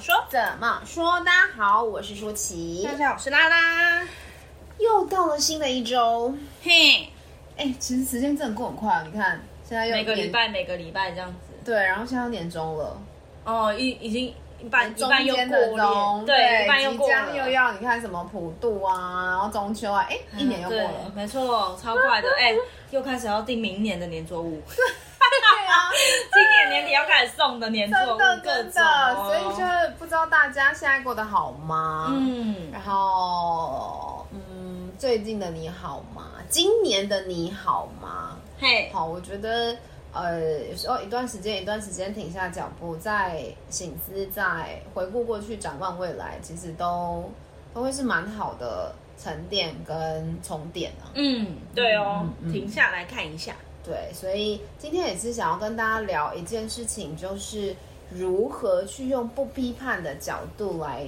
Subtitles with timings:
[0.00, 0.14] 说？
[0.30, 1.20] 怎么说？
[1.20, 2.82] 大家好，我是舒淇。
[2.82, 4.02] 大家好，我是拉拉。
[4.78, 7.06] 又到了新的一周，嘿，
[7.54, 9.04] 哎，其实时间真的过很快啊！
[9.04, 11.52] 你看，现在又每个礼拜每个礼拜这样子。
[11.62, 12.98] 对，然后现在要年终了。
[13.44, 22.56] 哦，已已经一半一半又过了，对，一半又过了，又要你看什么普渡啊，然后中秋啊，哎，一年又过了，没错，超快的，哎，
[22.90, 24.62] 又开始要订明年的年作物。
[25.30, 25.90] 对啊，
[26.32, 32.08] 今年年底要开始送的年作物，真的真的，所以就是不知道大家现在过得好吗？
[32.10, 36.26] 嗯，然后嗯，最近的你好吗？
[36.48, 38.36] 今年的你好吗？
[38.58, 39.76] 嘿，好，我觉得
[40.12, 40.40] 呃，
[40.70, 47.30] 有时候一段时间一段时间停下脚步，再醒思，再回顾过去，展望未来，其实都
[47.72, 51.08] 都会是蛮好的沉淀跟充电啊。
[51.14, 53.54] 嗯，对哦，嗯、停下来看一下。
[53.84, 57.74] 对，所以今天也是想要跟大家聊一件事情，就是
[58.10, 61.06] 如何去用不批判的角度来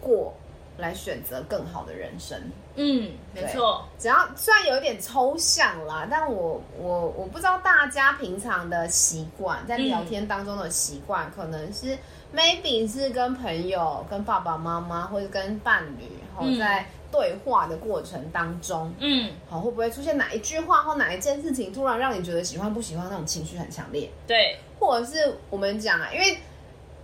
[0.00, 0.34] 过，
[0.76, 2.38] 来选择更好的人生。
[2.74, 3.84] 嗯，没错。
[3.98, 11.96] 只要虽然有点抽象啦，但我我我不知道大家平常的习惯，在聊天当中的习惯，嗯、可能是
[12.34, 16.86] maybe 是跟朋友、跟爸爸妈妈或者跟伴侣，然后在。
[17.12, 24.10] 对话的过程当中，嗯，好，会不会出现哪一句话或哪一件事情，突然让你觉得喜欢不喜欢那种情绪很强烈？
[24.26, 26.38] 对，或者是我们讲啊，因为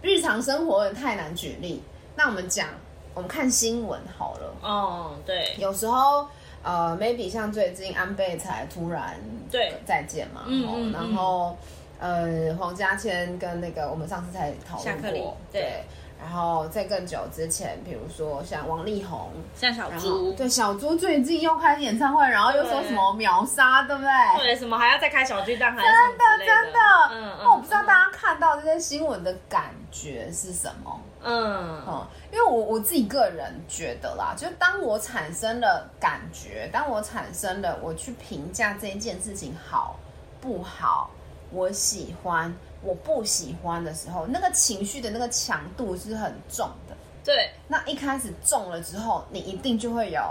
[0.01, 1.83] 日常生活太难举例，
[2.17, 2.71] 那我们讲，
[3.13, 4.55] 我们看新闻好了。
[4.63, 6.27] 哦，对，有时候
[6.63, 9.15] 呃，maybe 像最近安倍才突然
[9.51, 11.55] 对再见嘛，嗯，然后
[12.01, 15.85] 呃，黄嘉千跟那个我们上次才讨论过，对。
[16.21, 24.11] 然后在更久之前，比如说像王力宏，像小猪，对，小猪最近又开演唱会，然后又说什么秒杀，对不对？
[24.43, 26.79] 对，什么还要再开小巨蛋，还是真的真的。
[27.13, 31.01] 嗯，那我不知道大家看到这些新闻的感觉是什么？
[31.23, 39.99] 嗯嗯，因为我我自己个人觉得啦，就当我产生了感觉，当我产生了我去评价这一件事情好
[40.41, 41.11] 不好，
[41.53, 42.53] 我喜欢。
[42.83, 46.97] 我不喜欢的时候，那个情绪的那个强度是很重的。
[47.25, 50.23] 对，那一开始重了之后，你一定就会有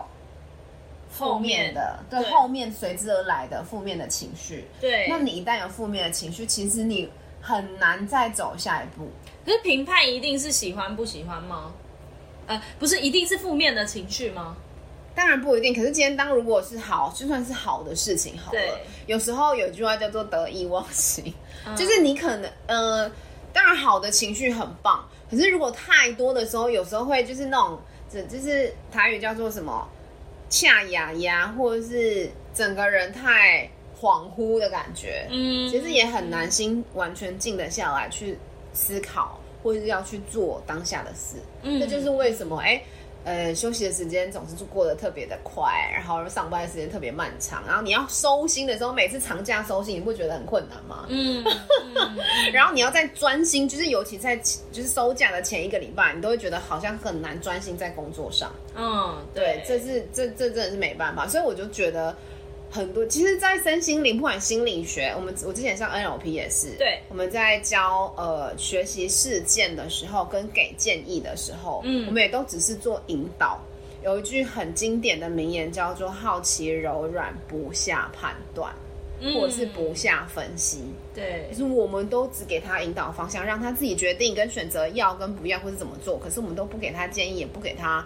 [1.11, 4.67] 负面的，面对，后面随之而来的负面的情绪。
[4.79, 7.09] 对，那你一旦有负面的情绪，其实你
[7.41, 9.09] 很难再走下一步。
[9.45, 11.71] 可是评判一定是喜欢不喜欢吗？
[12.47, 14.57] 呃，不是，一定是负面的情绪吗？
[15.17, 15.73] 当然不一定。
[15.73, 18.59] 可是今天当如果是好，就算是好的事情好了。
[18.59, 18.69] 对，
[19.07, 21.33] 有时候有句话叫做得意忘形。
[21.75, 23.11] 就是你可能，呃，
[23.51, 27.79] 当然好的情绪很棒，可是如果太多的时候，有时候会就是那种，
[28.13, 29.89] 这就是台语叫做什么，
[30.51, 33.67] 恰牙牙，或者是整个人太
[33.99, 35.27] 恍惚的感觉。
[35.31, 38.37] 嗯，其实也很难心完全静得下来去
[38.71, 41.37] 思考，或者是要去做当下的事。
[41.63, 42.79] 嗯，这就是为什么，哎。
[43.27, 51.05] 呃，休息的时间总是就过得特别的快，然后上班的时间特别漫长，然后你要收心的时候，每次长假收心，你不觉得很困难吗？
[51.09, 52.17] 嗯，嗯
[52.53, 54.37] 然后你要再专心，就是尤其在
[54.71, 58.49] 就是收假的前一个礼拜，你都会觉得好像很难专心在工作上。
[58.77, 62.15] 嗯，对，对这是这这真的是没办法，所以我就觉得。
[62.69, 73.59] 很多，其实，在身心灵，不管心理学，我们我之前上 NLP 也是，对，我们在教呃学习事件的时候，跟给建议的时候，嗯，我们也都只是做引导。
[74.03, 78.71] 有一句很经典的名言叫做“好奇柔软，不下判断，
[79.19, 80.83] 嗯、或者是不下分析”。
[81.15, 86.17] 对，就是我们都只给他引导方向，让他自己决定跟选择要跟不要，或是怎么做。
[86.19, 88.05] 可是我们都不给他建议，也不给他。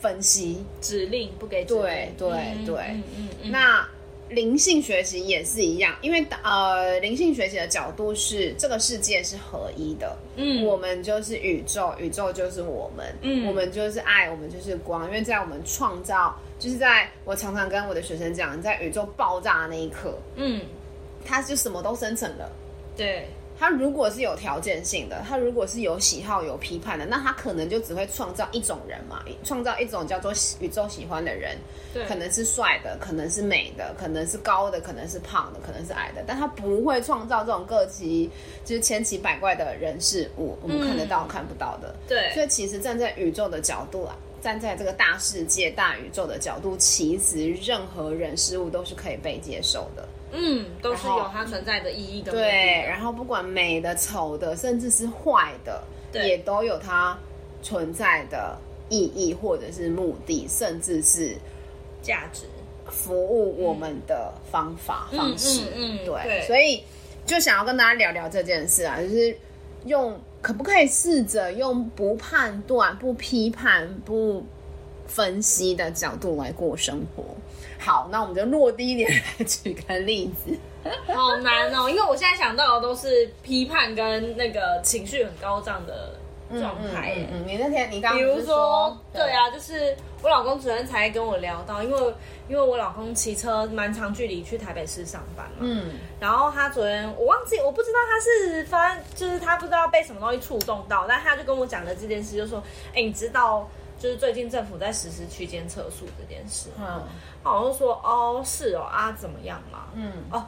[0.00, 0.64] 分析。
[0.80, 3.88] 指令不给指令，对对对，嗯嗯嗯、那
[4.28, 20.60] 灵性学习也是一样，因为呃，灵性学习的角度是这个世界是合一的，嗯，我们就是宇宙，宇宙就是我们，嗯，我们就是爱，我们就是光，因为在我们创造，就是在我常常跟我的学生讲，在宇宙爆炸的那一刻，嗯，
[21.24, 22.52] 它就什么都生成了，
[22.96, 23.26] 对。
[23.58, 31.56] 他如果是有条件性的，他如果是有喜好、有批判的，那他可能就只会创造一种人嘛，创造一种叫做宇宙喜欢的人，
[31.92, 38.30] 对，可能是帅的，可能是美的，可能是高的，可能是胖的，可能是矮的，但他不会创造这种各奇
[38.64, 41.94] 就是千奇百怪的人事物，我们看得到、嗯、看不到的。
[42.06, 50.06] 对，所以其实站在宇宙的角度啊，站在这个大世界、大宇宙的角度，其实任何人事物都是可以被接受的。
[50.32, 52.32] 嗯，都是有它存在的意义的。
[52.32, 55.82] 对，然后不管美的、丑的，甚至是坏的，
[56.12, 57.18] 对也都有它
[57.62, 58.56] 存在的
[58.88, 61.36] 意义，或者是目的，甚至是
[62.02, 62.44] 价值，
[62.86, 65.62] 服务我们的方法、嗯、方式。
[65.74, 66.82] 嗯，嗯嗯对，对，所以
[67.24, 69.36] 就想要跟大家聊聊这件事啊，就是
[69.86, 74.44] 用可不可以试着用不判断、不批判、不
[75.06, 77.24] 分析的角度来过生活？
[77.78, 80.56] 好，那我们就落地一点来举个例子。
[81.06, 86.14] 好难哦，因为我现在想到的都是批判跟那个情绪很高涨的
[86.50, 87.14] 状态。
[87.16, 92.14] 嗯，嗯，嗯，你那天你刚刚比如说，对啊，就是我老公昨天才跟我聊到，因为
[92.48, 95.90] 因为我老公骑车蛮长距离去台北市上班嘛，嗯，
[96.20, 102.62] 然后他昨天我忘记我不知道他是发就是他不知道被什么东西触动到，但他就跟我讲了这件事，就说，
[102.94, 103.68] 哎，你知道。
[103.98, 107.02] 就是最近政府在实施区间测速这件事，嗯，
[107.42, 110.12] 好像说哦是哦啊怎么样嘛，嗯。
[110.30, 110.44] 哦，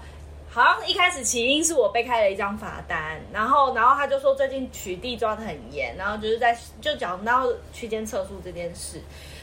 [0.49, 9.01] 好像一开始起因是我被开了一张罚单，然后然后他就说最近取缔抓得很严，然后就是在就讲到区间测速这件事，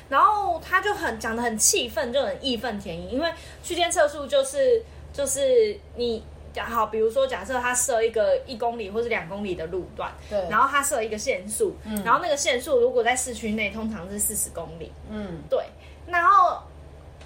[0.10, 3.32] 然后他就很讲得很气愤，就很义愤填膺，因为
[3.64, 4.84] 区间测速就是
[5.14, 6.24] 就是你。
[6.56, 15.64] 好，比如说，假设他设一个一公里或是两公里的路段，对，然后他设一个限速，嗯，然后那个限速如果在市区内，通常是四十公里，嗯，对，
[16.08, 16.60] 然后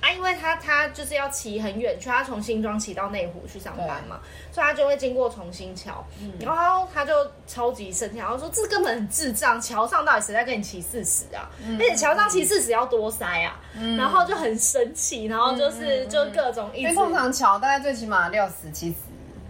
[0.01, 4.19] 啊，因为他他就是要骑很远去，他从新庄骑到内湖去上班嘛，
[4.51, 7.13] 所以他就会经过重新桥，嗯，然后他就
[7.45, 11.47] 超级生气，然后说这根本很智障，桥上到底谁在跟你骑四十啊？
[11.63, 18.95] 嗯，而且桥上骑四十要多塞啊，嗯，然后就很生气，然后就是、嗯、就各种意思，因为通常桥大概最起码六十七十。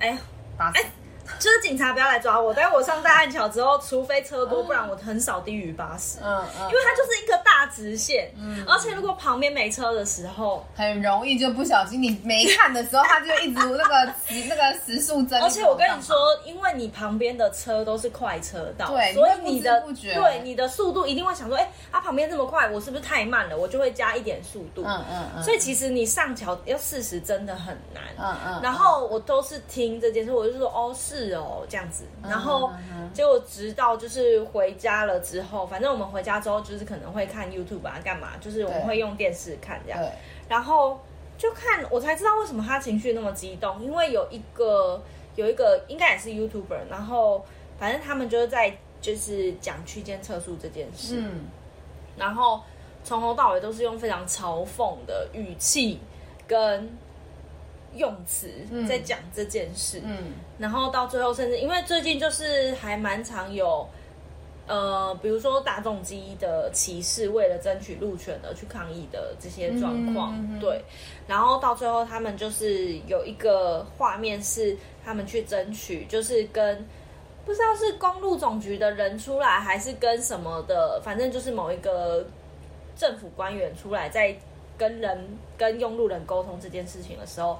[0.01, 0.17] 哎呀，
[0.57, 0.81] 哎，
[1.39, 2.53] 就是警察不要来抓我。
[2.53, 6.19] 等我上大汉桥之后，除非车多，不然我很少低于八十。
[6.23, 8.31] 嗯嗯，因为它就是一个大直线。
[8.37, 14.13] 嗯，而且如果旁边没车的时候，很容易就不小心，你没看的时候，它就一直那个
[14.47, 15.41] 那个时速增。
[15.41, 23.57] 而且我跟你说，因为你旁边的车都是快车道，对，所以你的对你的速度一定会想说，哎，它旁边这么快，我是不是太慢了？
[23.57, 24.83] 我就会加一点速度。
[24.85, 25.43] 嗯嗯嗯。
[25.43, 28.03] 所以其实你上桥要四十真的很难。
[28.17, 28.61] 嗯嗯。
[28.61, 32.05] 然后我都是听这件事，我就说哦是哦这样子。
[32.23, 32.71] 然后
[33.13, 39.99] 结果直到就是回家了之后，反正我们回家之后就是可能会看 YouTube 啊干嘛，就是我们会用电视看这样。
[40.49, 40.99] 然后
[41.37, 45.01] 就看我才知道为什么他情绪那么激动，因为有一个
[45.35, 47.45] 有一个应该也是 YouTuber，然后
[47.77, 51.17] 反正他们就是在就是讲区间测速这件事。
[51.19, 51.45] 嗯。
[52.17, 52.61] 然后
[53.03, 55.99] 从头到尾都是用非常嘲讽的语气
[56.47, 56.89] 跟。
[57.93, 58.49] 用词
[58.87, 63.85] 在讲这件事，嗯，嗯，然后到最后，甚至因为最近就是还蛮常有，
[64.65, 70.81] 呃，比如说大众机的骑士为了争取路权而去抗议的这些状况，嗯嗯嗯、对，
[71.27, 76.87] 然后到最后他们就是有一个画面是他们去争取，就是跟
[77.45, 82.25] 不知道是公路总局的人出来，还是跟什么的，反正就是某一个
[82.95, 84.33] 政府官员出来，在
[84.77, 87.59] 跟人跟用路人沟通这件事情的时候。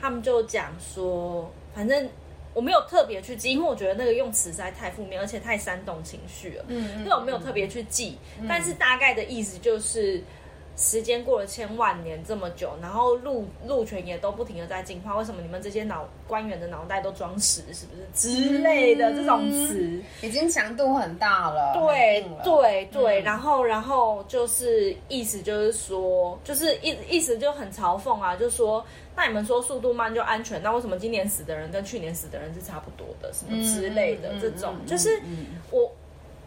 [0.00, 2.08] 他们就讲说，反正
[2.54, 6.64] 我没有特别去记，因为我觉得那个用词实在太负面，而且太煽动情绪了。
[6.68, 10.22] 嗯，所以我没有特别去记，嗯，但是大概的意思就是。
[10.80, 21.74] 时间过了千万年这么久，然后鹿鹿群也都不停的在进化，为什么你们这些脑官员的脑袋都装屎，是不是之类的这种词，已经强度很大了。
[21.74, 28.82] 对对对，然后然后就是意思就是说，就是意意思就很嘲讽啊，就说
[29.14, 35.20] 那你们说速度慢就安全，那为什么今年死的人跟去年死的人是差不多的，什么之类的这种，就是
[35.70, 35.92] 我。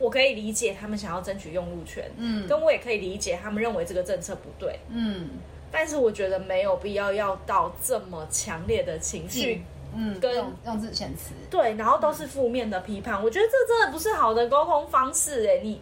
[0.04, 5.30] 我可以理解他们想要争取用路权，嗯，跟我也可以理解他们认为这个政策不对，嗯，
[5.72, 9.64] 但是我觉得没有必要要到这么强烈的情绪，
[9.96, 15.80] 嗯，跟用，用字遣词，对，然后都是负面的批判，嗯，我觉得这真的不是好的沟通方式，哎，你。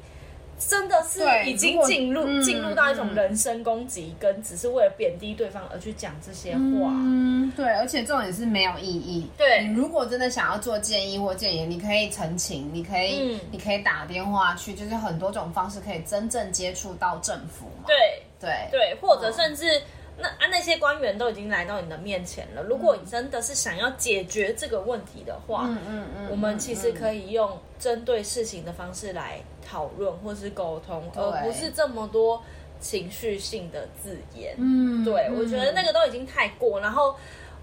[0.68, 6.60] 真的是已经进入进入到一种人身攻击，嗯，跟只是为了贬低对方而去讲这些话。
[6.62, 9.28] 嗯，对，而且这种也是没有意义。
[9.38, 17.86] 对，你如果真的想要做建议或建言，你可以澄清，你可以，嗯，你可以打电话去，就是很多种方式可以真正接触到政府嘛。
[17.88, 19.78] 对对对，或者甚至。
[19.78, 19.82] 嗯
[20.22, 22.62] 那啊，那些官员都已经来到你的面前了。
[22.64, 32.42] 如果你真的是想要解决这个问题的话，嗯嗯嗯，我们其实可以用针对事情的方式来讨论或是沟通，而不是这么多
[32.80, 34.56] 情绪性的字眼。
[34.58, 36.80] 嗯，对，我觉得那个都已经太过。
[36.80, 37.16] 然后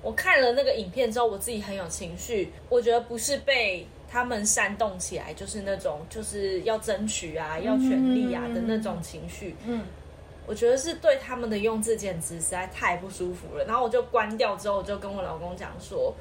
[0.03, 2.53] 我看了那个影片之后，我自己很有情绪。
[2.69, 9.55] 我觉得不是被他们煽动起来，就是那种就是要争取啊、要权利啊的那种情绪。
[9.67, 9.83] 嗯。
[10.49, 16.14] 我觉得是对他们的用字简直实在太不舒服了，然后我就关掉之后，我就跟我老公讲说，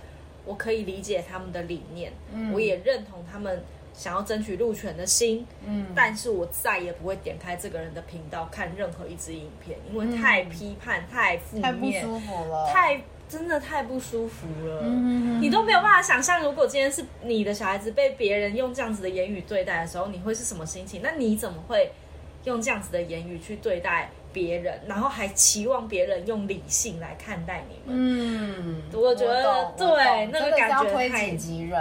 [0.43, 14.81] 我可以理解他们的理念，嗯，我也认同他们想要争取路权的心，嗯，但是我再也不会点开这个人的频道看任何一支影片，因为太批判、太负面、太不舒服了，太真的太不舒服了。
[14.83, 21.01] 嗯，你都没有办法想象，如果今天是你的小孩子被别人用这样子的言语对待的时候，你会是什么心情？
[21.01, 21.91] 那你怎么会
[22.43, 27.85] 用这样子的言语去对待别人，然后还期望别人用理性来看待你们？
[27.87, 31.31] 嗯，我觉得对那个感觉太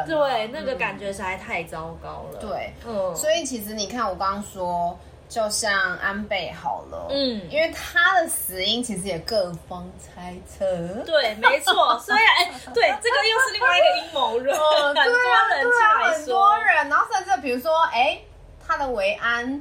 [0.06, 2.38] 对那个感觉实在太糟糕了。
[2.40, 4.98] 对，嗯，所以其实你看，我刚刚说。
[5.28, 10.64] 就像安倍好了，嗯，因为他的死因其实也各方猜测，
[11.04, 11.98] 对，没错。
[11.98, 18.20] 虽然哎，对，这个又是另外一个阴谋论，很多人进来说，很多人，然后甚至比如说，哎，
[18.64, 19.60] 他的维安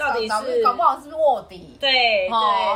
[0.00, 1.90] 到底是搞不好是卧底，对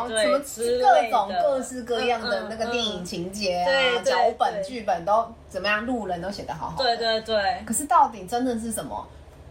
[0.07, 0.39] 对，什么
[0.79, 7.37] 各种各式各样的那个电影情节啊、脚本、剧本都怎么样，路人都写的好好，对对对。
[7.67, 9.07] 可是到底真的是什么？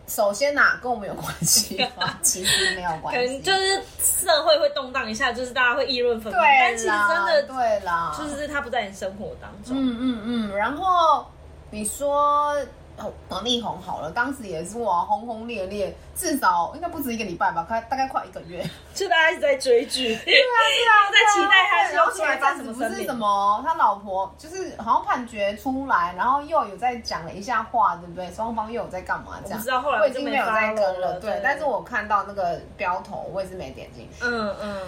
[0.05, 2.17] 首先呐、啊，跟我们有关系吗？
[2.21, 6.39] 其实没有关系，可能就是社会会动荡一下，就是大家会议论纷纷。
[6.39, 9.75] 对，但其实真的对啦，就是他不在你生活当中。
[9.75, 10.55] 嗯嗯嗯。
[10.55, 11.25] 然后
[11.71, 12.55] 你说。
[12.95, 28.31] 哦，王力宏好了，当时也是哇，轰轰烈烈，至少应该不止一个礼拜吧，快大概快一个月，就大家一直在追剧，对啊对啊， 在期待他是要出来发什么不是什么，他老婆就是好像判决出来，然后又有在讲了一下话，对不对？
[28.31, 29.39] 双方又有在干嘛？
[29.43, 34.81] 这样，知道后来我已经没有在跟了，对，但是我看到那个标头，我也是没点进去，嗯嗯，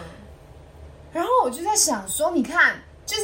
[1.12, 3.21] 然后我就在想说，你看，就是。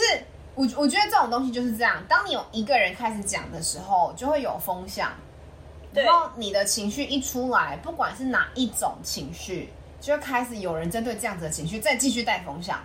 [0.53, 5.12] 我我觉得这种东西就是这样，当你有一个人开始讲的时候，就会有风向，
[5.93, 12.79] 然后你的情绪一出来，不管是哪一种情绪，就会开始有人针对这样子的情绪再继续带风向。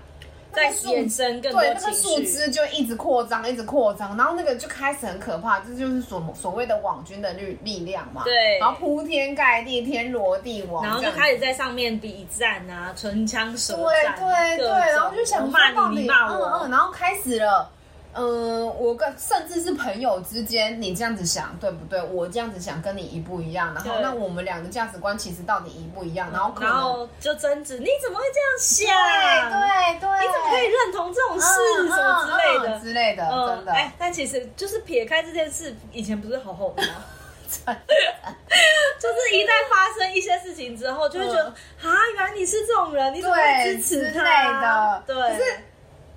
[0.56, 8.22] 在延伸更多对，那个树枝就一直扩张，一直扩张，然后那个就开始很可怕，这就是所所谓的网军的力力量嘛。
[8.24, 17.70] 对，然后铺天盖地，天罗地网，然后就开始在上面比战啊，唇枪舌战，对对对，然后就想骂你，你骂我，嗯嗯，然后开始了。
[18.18, 22.02] 嗯，我跟甚至是朋友之间，你这样子想对不对？
[22.02, 26.30] 我这样子想跟你一不一样，然后那我们两个价值观其实到底一不一样？
[26.32, 28.86] 然后可能然后就争执，你怎么会这样想？
[29.50, 31.46] 对对对，你怎么可以认同这种事？
[31.78, 33.72] 嗯、什么之类的、嗯嗯、之类的，真的。
[33.72, 36.88] 哎、欸，但其实就是撇开这件事，以前不是好好的吗？
[38.98, 44.60] 就是一旦发生一些事情之后，就会觉得啊、嗯，原来你是这种人，你怎么会支持他？
[44.60, 45.14] 的对。
[45.14, 45.42] 可是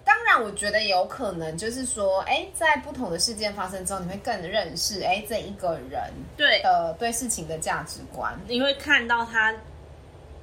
[0.10, 6.02] 当然，我觉得有可能，就是说，哎，在不同的事件发生之后，你会更认识，哎，这一个人
[6.36, 9.54] 对呃对事情的价值观，你会看到他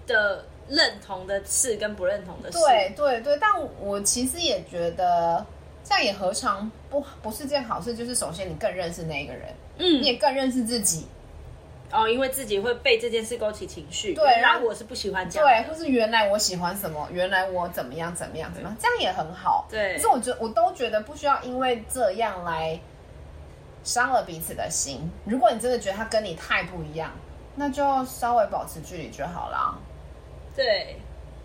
[0.07, 2.59] 的认同的事跟不认同的事。
[2.61, 5.45] 对对对，但我其实也觉得，
[5.83, 7.93] 这样也何尝不不是件好事？
[7.93, 11.09] 就是首先你更认识那一个人，嗯，你也更认识自己。
[11.93, 19.95] 哦，因为自己会被这件事勾起情绪，对，然后我是不喜欢这样，对，或是原来我喜欢什么，原来我怎么样怎么样怎么样，这样也很好，对。
[19.95, 22.79] 可是我觉得我都觉得不需要因为这样来
[23.85, 25.11] 伤了彼此的心。
[25.25, 27.13] 如果你真的觉得他跟你太不一样，
[27.55, 29.79] 那就稍微保持距离就好了。
[30.55, 30.97] 对。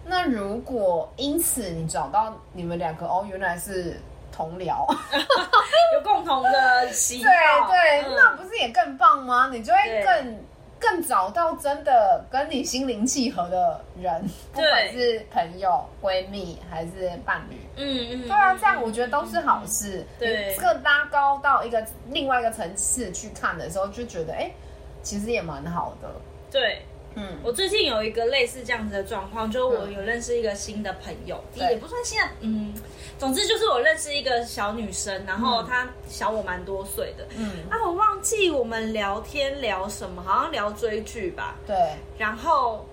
[0.04, 4.00] 那如果因此你找到你们两个哦，原来是。
[4.32, 4.86] 同僚
[5.94, 9.50] 有共同的喜好，对对、嗯，那不是也更棒吗？
[9.52, 10.40] 你就会更
[10.80, 17.58] 更找到真的跟你心灵契合的人，不管是朋友、闺蜜还是伴侣。
[17.76, 20.00] 嗯嗯，对啊，这样我觉得都是好事。
[20.00, 24.56] 嗯、对，这个拉高到一个另外一个层次去看的时候，就觉得哎、欸，
[25.04, 26.10] 其实也蛮好的。
[26.50, 26.82] 对。
[27.16, 32.74] 嗯，我最近有一个类似这样子的状况，就是我有认识一个新的朋友，嗯、也不算新的，嗯，
[33.20, 41.76] 总之就是我认识一个小女生，然后她小我蛮多岁的，嗯，啊，我忘记我们聊天聊什么，好像聊追剧吧，对，
[42.18, 42.88] 然后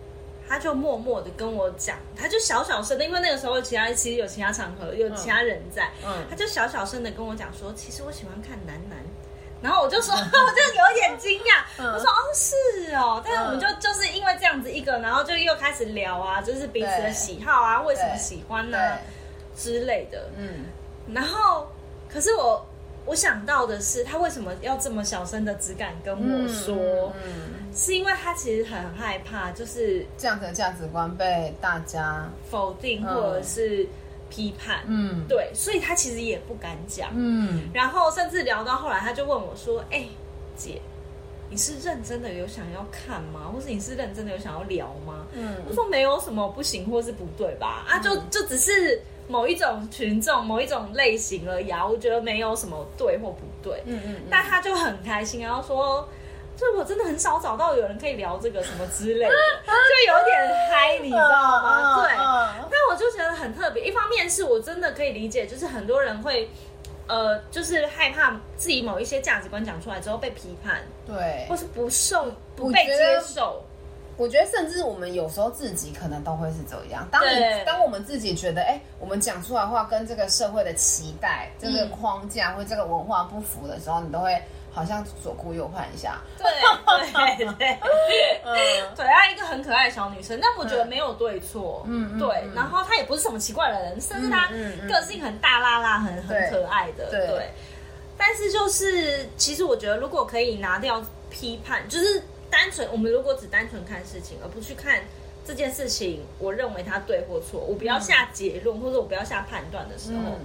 [0.48, 8.98] 她就默默的跟我讲，她就小小声的，因为那个时候其他其实有其他场合有其他人在，嗯，她就小小声的跟我讲说，其实我喜欢看男男。
[9.60, 18.98] 然后我就说，我就有一点惊讶，嗯、我说哦是哦，但是我们就就是因为这样子一个，然后就又开始聊啊，就是彼此的喜好啊，为什么喜欢呢、啊、
[19.56, 20.30] 之类的。
[20.36, 20.66] 嗯，
[21.12, 21.68] 然后
[22.08, 22.64] 可是我
[23.04, 26.76] 我想到的是，他为什么要这么小声的只敢跟我说？
[26.76, 33.88] 嗯，嗯是因为他其实很害怕，就是这样的价值观被大家否定，或者是。
[34.30, 40.08] 批判，嗯，对，所以他其实也不敢讲，嗯，然后甚至聊到后来，他就问我说：“哎、欸，
[40.56, 40.80] 姐，
[41.50, 43.50] 你是认真的有想要看吗？
[43.52, 47.84] 或是你是认真的有想要聊吗？”嗯，我说没有什么不行或是不对吧？
[47.88, 56.08] 啊，就就只是某一种群众、某一种类型而已啊，我觉得没有什么对或不对，嗯嗯，但他就很开心，然后说。
[56.58, 59.30] 就我真的很少找到有人可以聊这个什么之类的，
[59.64, 60.36] 就有点
[60.68, 62.02] 嗨，你知道吗？
[62.02, 63.84] 对，但我就觉得很特别。
[63.84, 66.50] 一方面是我真的可以理解，就是很多人会
[67.06, 73.62] 呃，就是害怕自己某一些价值观讲出来之后被批判，对，或是不受不被接受。
[74.16, 77.06] 我觉得甚至我们有时候自己可能都会是这样。
[77.08, 84.36] 当你当我们自己觉得，哎，我们讲出来的话跟这个社会的期待、这个框架或这个文化不符的时候，你都会。
[84.78, 86.46] 好像左顾右盼一下，对
[87.36, 87.78] 对对，
[88.44, 88.56] 嗯，
[88.94, 94.48] 对啊，一个很可爱的小女生，但我觉得没有对错，嗯，对，然后她也不是什么奇怪的人，甚至她
[94.88, 97.50] 个性很大辣辣，很很可爱的，对。
[98.16, 105.00] 但是就是，其实我觉得，如果可以拿掉批判，就是单纯我们如果只单纯看事情，而不去看
[105.44, 110.38] 这件事情，我认为它对或错，我不要下结论，或者我不要下判断的时候。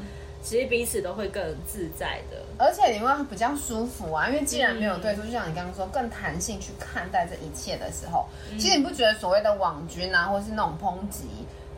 [0.43, 8.27] 其实彼此都会更自在的，而且你会比较舒服啊，因为既然没有对错，就像你刚刚说，更弹性去看待这一切的时候，
[8.59, 11.23] 其实你不觉得所谓的网军啊，或是那种抨击，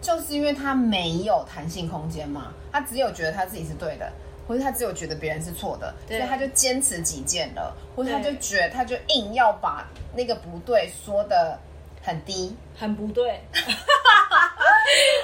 [0.01, 2.51] 就是因为他没有弹性空间吗？
[2.71, 4.11] 他只有觉得他自己是对的，
[4.47, 11.59] 或者他只有觉得别人是错的，所以他就坚持己见了，或者他就觉得他就硬要把那个不对说得
[12.05, 13.41] 很低，很不对。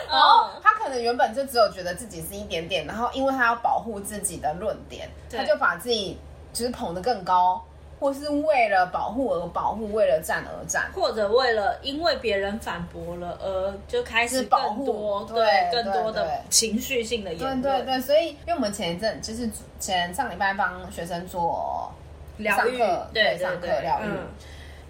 [0.10, 6.18] 然后他可能原本就只有觉得自己是一点点，然后因为他要保护自己的论点，他就把自己
[6.52, 7.64] 就是捧得更高，
[8.00, 18.02] 或是为了保护而保护，为了战而战，或者为了因为别人反驳了而就开始保护，对更多的情绪性的言论，对对对。
[18.02, 21.90] 所以，因为我们前一阵就是前上礼拜帮学生做
[22.38, 22.80] 疗愈，
[23.14, 24.10] 对上课疗愈，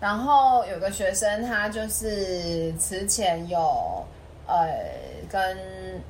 [0.02, 4.06] 然后有个学生他就是此前有。
[4.48, 4.68] 呃，
[5.30, 6.02] 跟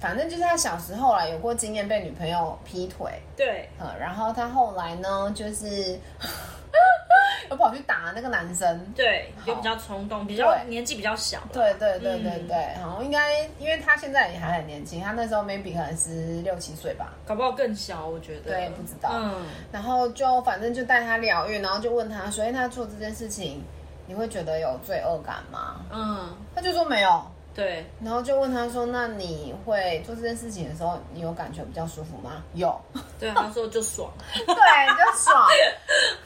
[0.00, 5.98] 反正就是他小时候啦，有过经验被女朋友劈腿，对，嗯，然后他后来呢，就是
[7.50, 23.62] 又跑去打那个男生，对，就比较冲动，比较年纪比较小，对对对对对，然后应该因为他现在也还很年轻，他那时候 maybe 可能是六七岁吧，搞不好更小，我觉得，对，不知道，嗯，然后就反正就带他疗愈，然后就问他，所以他做这件事情，
[24.06, 25.80] 你会觉得有罪恶感吗？
[25.92, 27.22] 嗯，他就说没有。
[27.52, 32.80] 对，然后就问他说：“那你会做这件事情的时候，你有感觉比较舒服吗？”有，
[33.18, 35.48] 对，他说就爽， 对，就爽。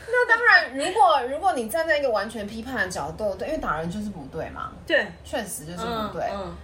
[0.06, 6.54] 那当然，如果如果你站在一个完全批判的角度，对，因为打人就是不对嘛，对，确实就是不对，嗯，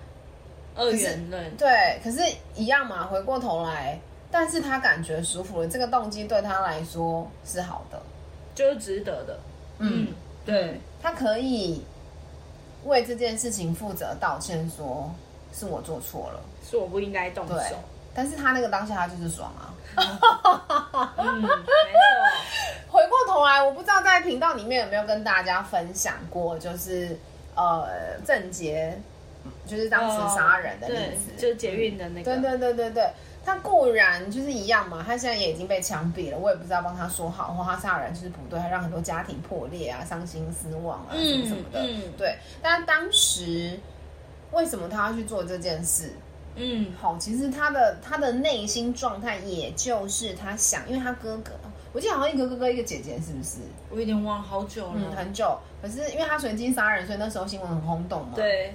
[0.76, 2.20] 二元论，对，可是
[2.54, 3.98] 一样嘛，回过头来，
[4.30, 8.00] 但是他感觉舒服了，这个动机对他来说是好的，
[8.54, 9.40] 就是值得的，
[9.78, 10.08] 嗯，
[10.44, 11.82] 对，他可以。
[12.84, 15.12] 为这件事情负责道歉，说
[15.52, 17.76] 是我做错了，是我不应该动手。
[18.14, 19.74] 但是他那个当下他就是爽啊。
[21.16, 21.54] 嗯，没错。
[22.88, 27.16] 回过头来，我不知道在频道里面有没有跟大家分享过，就是
[27.54, 28.98] 呃，郑捷，
[29.66, 32.36] 就是当时杀人的例子，哦、就是捷运的那个。
[32.36, 33.10] 对对对对对。
[33.44, 41.80] 他固然就是一样嘛，他现在也已经被枪毙了，我也不知道帮他说好，或他杀人就是不对，他让很多家庭破裂啊、伤心失望啊什么什么的。
[41.80, 43.80] 嗯嗯、对，但当时
[44.52, 46.12] 为什么他要去做这件事？
[46.56, 51.52] 嗯，好，其实他的他的内心状态，也就是他想，因为他哥哥，
[51.92, 53.58] 我记得好像一个哥哥一个姐姐，是不是？
[53.88, 55.58] 我有点忘好久了，嗯，很久。
[55.80, 58.32] 可是因为他随机杀人，所以那时候新闻很轰动嘛。
[58.34, 58.74] 对。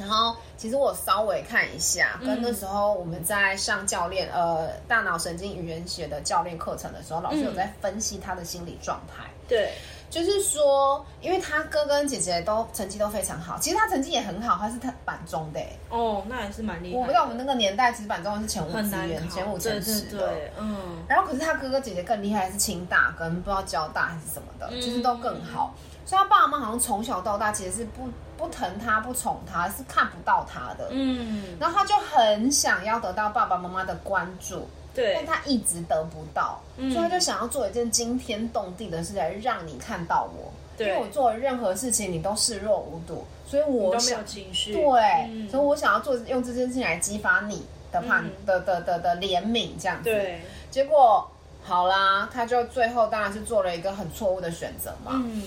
[0.00, 9.24] 然后，其实我稍微看一下，跟那时候我们在上教练、嗯、呃大脑神经语言学的教练课程的时候，老师有在分析他的心理状态。
[9.46, 9.74] 对，
[10.08, 15.60] 就是说，因为他哥跟姐姐都成绩都非常好，其实他成绩也很好，他是他板中的。
[15.90, 16.98] 哦，那还是蛮厉害。
[16.98, 20.18] 我不知道我们那个年代，其实板中是前五志愿，前五前十的。
[20.18, 21.04] 对，嗯。
[21.08, 25.74] 然后，可是他哥哥姐姐更厉害，是清大跟不知道交大还是什么的，嗯、其实都更好。
[26.06, 30.88] 所以他爸妈好像从小到大其实是不不疼他、不宠他，是看不到他的。
[30.90, 40.50] 嗯，然后他就很想要得到爸爸妈妈的关注，对，但他一直得不到，嗯、所以他就想要做一件惊天动地的事来让你看到我。
[40.76, 44.72] 对，因为我做的任何事情你都视若无睹，所以我都没有情绪。
[44.72, 44.82] 对，
[45.30, 50.04] 嗯、所以我想要做用这件事情来激发你的判、嗯、的的的的怜悯这样子。
[50.04, 51.30] 对，结果
[51.62, 55.12] 好啦，他就最后当然是做了一个很错误的选择嘛。
[55.14, 55.42] 嗯。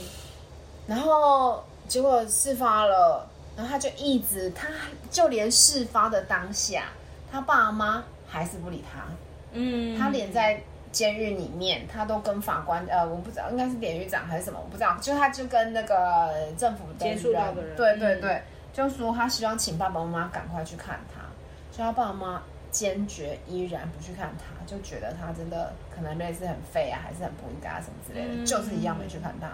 [0.88, 4.68] 然后结果事发了，然后他就一直，他
[5.10, 6.86] 就连事发的当下，
[7.32, 9.02] 他爸妈还是不理他。
[9.54, 14.98] 嗯，他连在监狱里面，他都跟法官，呃，我不知道应该是典狱长还是什么，我不知道。
[15.00, 18.44] 就他就跟那个政府的人，接触到的人，对对对，嗯、
[18.74, 21.22] 就说他希望请爸爸妈妈赶快去看他，
[21.72, 22.42] 所以他爸妈
[22.72, 29.48] 坚决依然不去看他，就觉得他真的可能类似很废啊，还是很不应该啊什么之类的，嗯、就是一样没去看他。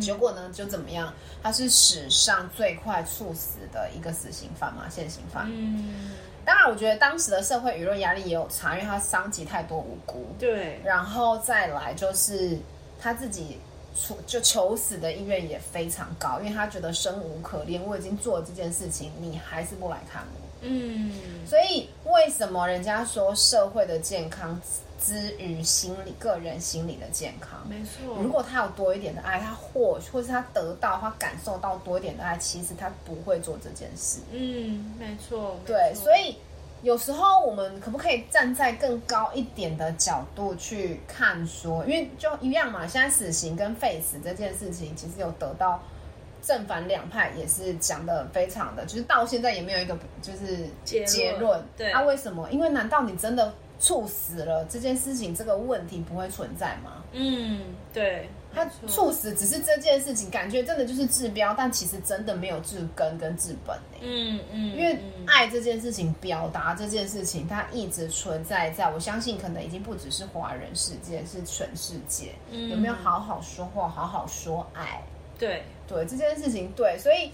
[0.00, 1.12] 结果呢，就怎么样？
[1.42, 5.46] 他是史上最快猝死的一个死刑犯嘛，现行犯。
[5.48, 6.10] 嗯，
[6.44, 10.26] 当然，我觉得当时的社会舆论压力也有差，因为他伤及太多无辜。
[10.38, 12.58] 对，然后再来就是
[13.00, 13.58] 他自己
[13.94, 20.40] 求就求死的意愿也非常高，因为他觉得生无可恋，我已经做了这件事情，你还是不来看我。
[20.66, 21.12] 嗯，
[21.46, 24.58] 所以为什么人家说社会的健康
[25.04, 27.60] 之于心理、个人心理的健康？
[27.68, 28.16] 没错。
[28.22, 34.20] 如果他有多一点的爱，他或或是他得到、他感受到多一点的爱，其实他不会做这件事。
[34.32, 35.56] 嗯，没错。
[35.66, 36.36] 对，所以
[36.82, 41.84] 有时候我们可不可以站在更高一点的角度去看说？
[41.84, 45.82] 因为就一样嘛，现在死刑跟废死这件事情，其实有得到。
[46.46, 51.58] 正反两派也是讲的非常的，就是到现在也没有一个就是结论。
[51.74, 52.46] 对，啊，为什么？
[52.50, 53.50] 因为难道你真的
[53.84, 57.02] 处死了这件事情，这个问题不会存在吗？
[57.12, 57.60] 嗯，
[57.92, 63.76] 对，他猝死只是这件事情，感觉真的就是治标，但其实真的没有治根跟治本。
[64.00, 72.32] 嗯嗯，因为爱这件事情，表达这件事情，它一直存在在，我相信可能已经不只是华人世界，是全世界。
[72.50, 75.02] 嗯，有没有好好说话，好好说爱？
[75.38, 77.30] 对对，这件事情对，所以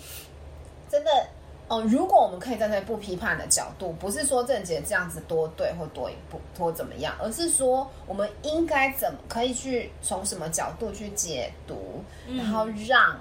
[0.90, 1.28] 真的，嗯、
[1.70, 13.16] 呃，如果我们可以站在不批判的角度，不是说郑杰这样子多对或多一步多怎么样，而是说我们应该怎么可以去从什么角度去解读，嗯、然后让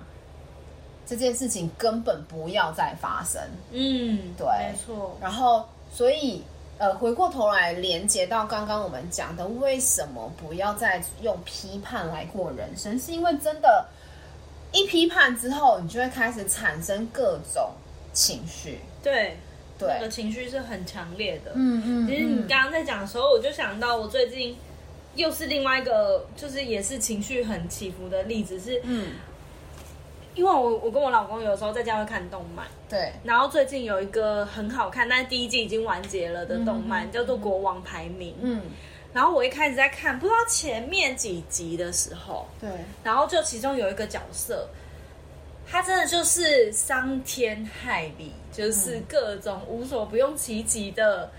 [1.05, 3.39] 这件事情根本不要再发生。
[3.69, 5.15] 嗯，对，没错。
[5.21, 6.41] 然后，所以
[6.79, 12.99] 呃，回过头来连接到刚刚我们讲的，为什么不要再用批判来过人生？
[12.99, 13.85] 是因为真的。
[14.71, 17.71] 一批判之后，你就会开始产生各种
[18.13, 18.79] 情绪。
[19.01, 19.37] 对，
[19.77, 21.51] 对，那个情绪是很强烈的。
[21.55, 22.07] 嗯嗯。
[22.07, 24.57] 其实你刚刚在讲的时候，我就想到我最近
[25.15, 28.59] 又是另外一个，就是也是情绪很起伏的例子。
[28.59, 29.13] 是，嗯，
[30.35, 32.67] 因为我我跟我老公有时候在家会看动漫。
[32.89, 33.13] 对。
[33.23, 38.31] 然后最近有一个很好看，但是第一季已经完结了的动漫，嗯、叫做《国王排名》。
[38.41, 38.61] 嗯。
[39.11, 42.69] 然后我一开始在看，不知道前面几集的时候，对，
[43.03, 44.69] 然后就其中有一个角色，
[45.69, 51.29] 他真的就是伤天害理，就是各种无所不用其极的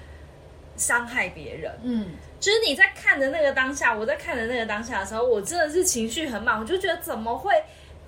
[0.76, 1.72] 伤害别人。
[1.82, 2.06] 嗯，
[2.38, 7.52] 就是你在看的那个当下，我在看的那个当下的时候，我真的是情绪很满，我就觉得怎么会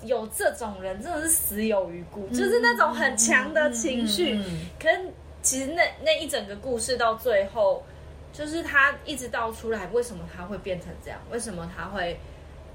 [0.04, 4.38] 有这种人，真的是死有余辜，嗯、就是那种很强的情绪。
[4.80, 5.00] 可是
[5.42, 7.82] 其实那那一整个故事到最后。
[8.35, 11.20] 就是他一直到出来，为什么他会变成这样？
[11.30, 12.18] 为什么他会？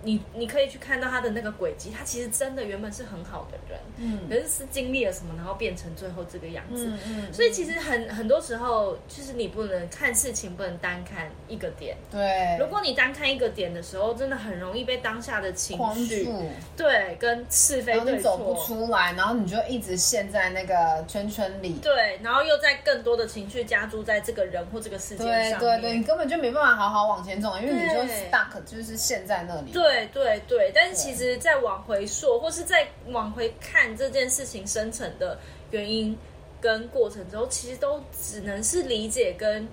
[0.04, 16.30] 你你可以去看到他的那个轨迹，他其实真的原本是很好的人，嗯，可是是经历了什么，然后变成最后这个样子，嗯，嗯，所以其实很很多时候，就是你不能看事情，不能单看一个点，对，如果你单看一个点的时候，真的很容易被当下的情绪，
[16.76, 18.38] 对，跟是非对错。
[18.38, 29.87] 走不出来，然后你就一直陷在那个圈圈里，对，然后又在更多的情绪加注在这个人或这个事件上，对对对，你根本就没办法好好往前走，因为你就 stuck 就是陷在那里，对。
[29.88, 35.40] 对对对，但是其实再往回溯，或是再往回看这件事情生成的
[35.72, 36.18] 原因
[36.60, 39.68] 跟过程之后，其实都只能是理解跟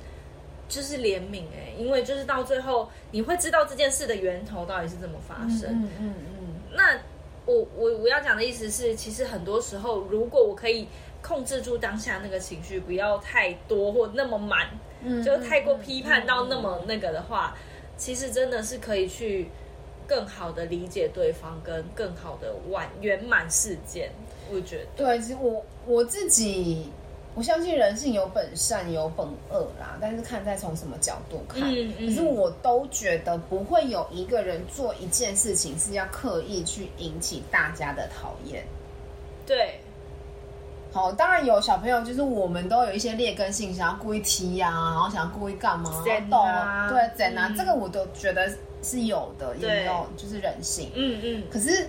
[0.69, 5.71] 就是怜悯哎，因为就是到最后你会知道这件事的源头到底是怎么发生。
[5.71, 6.55] 嗯嗯嗯。
[6.73, 6.99] 那
[7.47, 10.87] 我我我要讲的意思是，其实很多时候，如果我可以
[11.23, 14.69] 控制住当下那个情绪，不要太多或那么满，
[15.03, 17.57] 嗯，就太过批判到那么那个的话，
[17.97, 19.49] 其实真的是可以去。
[20.07, 24.11] 更好的理解对方，跟更好的完圆满事件，
[24.53, 25.19] 我觉得对。
[25.21, 26.91] 其实我我自己，
[27.35, 31.63] 我相信人性有本善有本恶啦，但是看在从什么角度看。
[31.63, 32.07] 嗯嗯。
[32.07, 38.65] 可是我都觉得不会有一个人做一件事情是要刻意去引起大家的讨厌。
[39.47, 39.81] 对。
[40.93, 48.49] 好，当然有小朋友，就是我们都有一些劣根性，想要故意踢呀、啊，然后想要故意干嘛，然后啊对，整啊，这个我都觉得。
[48.85, 50.91] 是有的，也没有，就是人性。
[50.95, 51.43] 嗯嗯。
[51.51, 51.89] 可是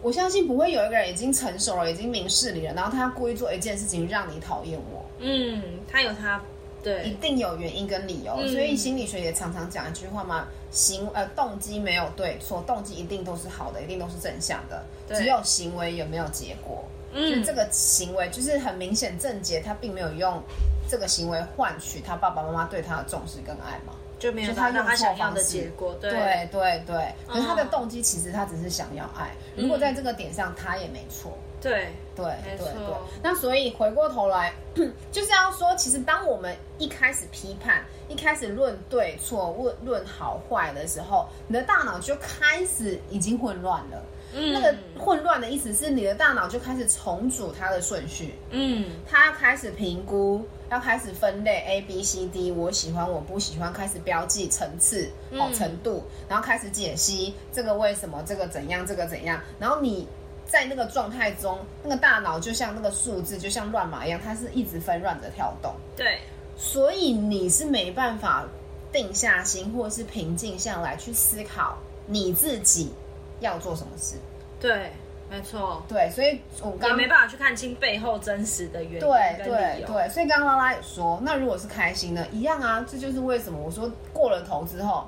[0.00, 5.04] 我相信不会有一个人已经成熟了，已经明事理了，然后他故意做一件事情让你讨厌我。
[5.18, 6.40] 嗯，他有他，
[6.82, 8.34] 对，一定有原因跟理由。
[8.38, 14.84] 嗯、所以心理学也常常讲一句话嘛：行呃动机没有对错，动机一定都是好的，一定都是正向的。
[15.08, 16.84] 只有行为有没有结果？
[17.16, 20.42] 嗯，所以这个行为就是很明显，郑杰他并没有用
[20.88, 23.92] 这个行为换取他爸爸妈妈对他的重视跟爱嘛。
[24.18, 27.14] 就没有他想要的结果，对对对对。
[27.28, 32.96] 可是他的动机其实他只是想要爱，如果在这个点上他也没错，对对对对。
[33.22, 34.54] 那所以回过头来，
[35.12, 44.02] 就是要说，其实当我们一开始批判、一开始论对错、论论好坏的时候，你的大脑就开始已经混乱了。
[44.34, 60.06] 嗯，那个混乱的意思是你的大脑就开始重组它的顺序，嗯，它要开始评估，要开始分类 A B C D，我喜欢我不喜欢，开始标记层次哦程度，然后开始解析这个为什么，这个怎样，这个怎样，然后你
[60.44, 66.18] 在那个状态中，那个大脑就像那个数字，就像乱码一样，它是一直纷乱的跳动，对，
[66.56, 68.44] 所以你是没办法
[68.92, 72.90] 定下心或是平静下来去思考你自己。
[73.40, 74.16] 要做什么事？
[74.60, 74.92] 对，
[75.30, 79.00] 没错，对，所以我刚也没办法去看清背后真实的原因。
[79.00, 85.06] 对对对，所以刚刚拉拉也说，那如果是开心的，一样啊，这就是为什么我说过了头之后。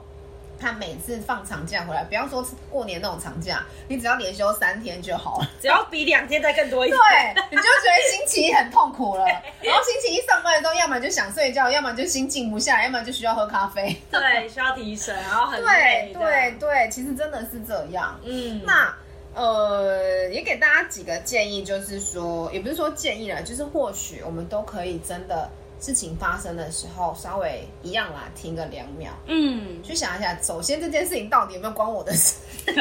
[0.61, 6.99] 他每次放长假回来，不要说过年那种长假，你只要连休三天就好了，只要比两天再更多一点，
[7.35, 9.25] 对，你就觉得星期一很痛苦了。
[9.63, 16.11] 然后星期一上班的时候，要么就想睡觉，要么就心静不下来，要么就需要喝咖啡，对，需要提神，然后很累。
[16.13, 18.19] 对对对，其实真的是这样。
[18.25, 18.93] 嗯，那
[19.35, 25.49] 呃，也给大家几个建议，就是说，也不是说建议了，就是或许我们都可以真的。
[25.81, 32.37] 事情发生的时候，稍微一样啦，停个两秒，嗯，去想一下，首先这件事情到底有没有关我的事？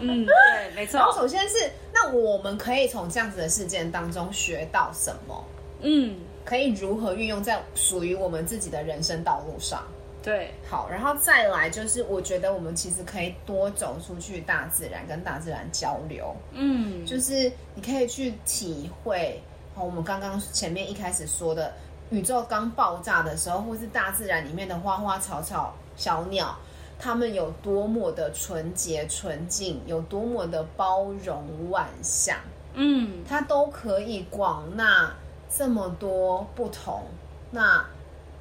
[0.00, 0.34] 嗯，对，
[0.76, 0.98] 没错。
[0.98, 5.44] 然后首先是，那我们可以从这样子的事件当中学到什么？
[5.80, 9.82] 嗯，可以如何运用在属于我们自己的人生道路上？
[10.22, 16.32] 对，好，然后再来就是，我觉得我们其实可以多走出去大自然，跟大自然交流。
[16.52, 19.42] 嗯，就是你可以去体会，
[19.74, 21.72] 好，我们刚刚前面一开始说的。
[22.12, 26.54] 宇宙刚爆炸的时候，或是大自然里面的花花草草、小鸟，
[26.98, 32.36] 它们有多么的纯洁纯净，有多么的包容万象，
[32.74, 35.10] 嗯，它都可以广纳
[35.48, 37.02] 这么多不同。
[37.50, 37.82] 那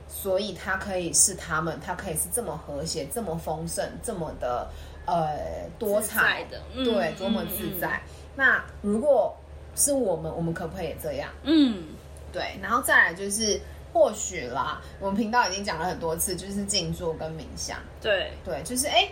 [0.09, 4.69] 所以它可以是它们，它可以是这么和谐、这么丰盛、这么的
[5.05, 8.01] 呃多彩的，嗯、对，多么自在。
[8.05, 9.33] 嗯、那如果
[9.77, 11.29] 是我们，我们可不可以也这样？
[11.43, 11.85] 嗯。
[12.31, 13.59] 对，然后再来就是
[13.93, 17.77] 或许啦，我们频道已经讲了很多次，就是静坐跟冥想。
[18.01, 19.09] 对对，就是哎，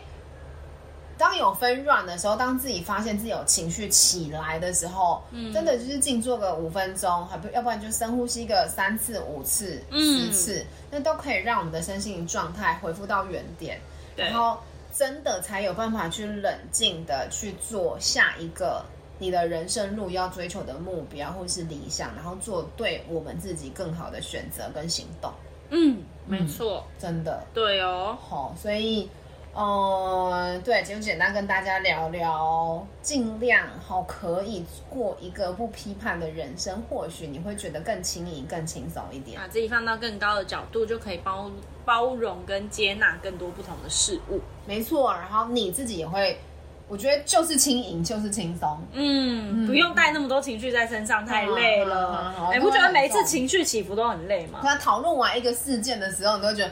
[1.17, 13.81] 当有纷乱的时候，当自己发现自己有情绪起来的时候，嗯，真的就是静坐个五分钟，还不要不然就深呼吸个三次、五次、十次，嗯，那都可以让我们的身心状态恢复到原点，
[14.15, 14.57] 然后
[14.93, 18.85] 真的才有办法去冷静的去做下一个。
[19.19, 25.29] 你的人生路要追求的目标或是理想，然后做对我们自己更好的选择跟行动。
[25.69, 28.17] 嗯，没错，嗯，真的，对哦。
[28.27, 29.09] 好，所以，
[29.53, 39.37] 呃，对，就简单跟大家聊聊，尽量好可以过一个不批判的人生，或许你会觉得更轻盈、更轻松一点。
[39.37, 41.51] 把自己放到更高的角度，就可以包
[41.83, 44.39] 包容跟接纳更多不同的事物。
[44.65, 46.39] 没错，然后你自己也会。
[46.89, 52.33] 我觉得就是轻盈，就是轻松，嗯，不用带那么多情绪在身上，太累了。
[52.51, 54.59] 你不觉得每一次情绪起伏都很累吗？
[54.63, 56.71] 那讨论完一个事件的时候，你都觉得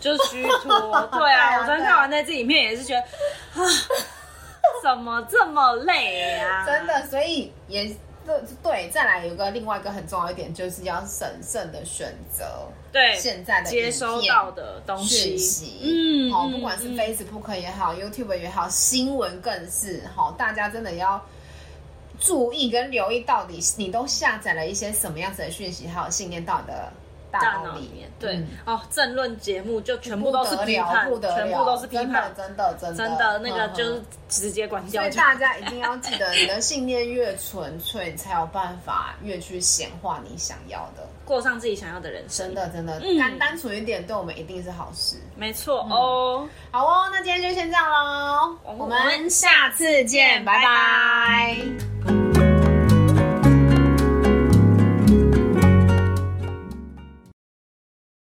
[0.00, 1.08] 就是虚脱。
[1.12, 3.00] 对啊，我昨天看完那支影片也是觉得
[3.62, 3.64] 啊，
[4.82, 6.66] 怎么这么累啊？
[6.66, 7.94] 真的，所以也。
[8.24, 12.44] 对对，再来有个另外一个很重要一点，就是要审慎的选择。
[12.92, 21.20] 对，现在的接收到的东西，嗯，好，不管是 Facebook 也好，YouTube 也好，新闻更是好，大家真的要
[22.20, 26.92] 注意跟留意，到底你都下载了一些什么样子的讯息，还有信念到的。
[27.32, 35.02] 大脑里面，对哦，政论节目就全部都是批判，全部都是批判，真的真的真的那个就是直接关掉。
[35.02, 42.46] 所以大家一定要记得，你的信念越纯粹，你才有办法越去显化你想要的， 过上自己想要的人生。
[42.46, 45.16] 真的真的，单单纯一点，对我们一定是好事。
[45.34, 52.21] 没错哦，好哦，那今天就先这样喽，我们下次见，拜拜。